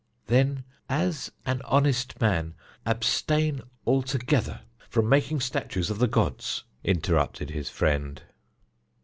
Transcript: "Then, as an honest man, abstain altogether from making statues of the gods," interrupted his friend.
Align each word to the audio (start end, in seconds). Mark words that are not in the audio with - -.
"Then, 0.25 0.63
as 0.89 1.31
an 1.45 1.61
honest 1.63 2.19
man, 2.19 2.55
abstain 2.87 3.61
altogether 3.85 4.61
from 4.89 5.07
making 5.07 5.41
statues 5.41 5.91
of 5.91 5.99
the 5.99 6.07
gods," 6.07 6.63
interrupted 6.83 7.51
his 7.51 7.69
friend. 7.69 8.19